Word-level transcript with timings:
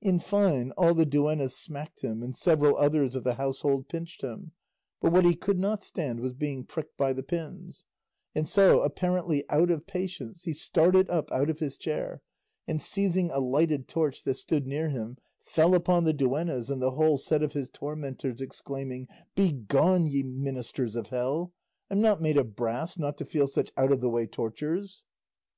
In 0.00 0.20
fine, 0.20 0.70
all 0.78 0.94
the 0.94 1.04
duennas 1.04 1.54
smacked 1.54 2.00
him 2.00 2.22
and 2.22 2.34
several 2.34 2.78
others 2.78 3.14
of 3.14 3.24
the 3.24 3.34
household 3.34 3.88
pinched 3.88 4.22
him; 4.22 4.52
but 5.02 5.12
what 5.12 5.26
he 5.26 5.34
could 5.34 5.58
not 5.58 5.84
stand 5.84 6.20
was 6.20 6.32
being 6.32 6.64
pricked 6.64 6.96
by 6.96 7.12
the 7.12 7.22
pins; 7.22 7.84
and 8.34 8.48
so, 8.48 8.80
apparently 8.80 9.44
out 9.50 9.70
of 9.70 9.86
patience, 9.86 10.44
he 10.44 10.54
started 10.54 11.10
up 11.10 11.30
out 11.30 11.50
of 11.50 11.58
his 11.58 11.76
chair, 11.76 12.22
and 12.66 12.80
seizing 12.80 13.30
a 13.30 13.38
lighted 13.38 13.86
torch 13.86 14.22
that 14.24 14.36
stood 14.36 14.66
near 14.66 14.88
him 14.88 15.18
fell 15.40 15.74
upon 15.74 16.04
the 16.04 16.14
duennas 16.14 16.70
and 16.70 16.80
the 16.80 16.92
whole 16.92 17.18
set 17.18 17.42
of 17.42 17.52
his 17.52 17.68
tormentors, 17.68 18.40
exclaiming, 18.40 19.08
"Begone, 19.34 20.06
ye 20.06 20.22
ministers 20.22 20.96
of 20.96 21.08
hell; 21.08 21.52
I'm 21.90 22.00
not 22.00 22.22
made 22.22 22.38
of 22.38 22.56
brass 22.56 22.96
not 22.96 23.18
to 23.18 23.26
feel 23.26 23.46
such 23.46 23.72
out 23.76 23.92
of 23.92 24.00
the 24.00 24.08
way 24.08 24.26
tortures." 24.26 25.04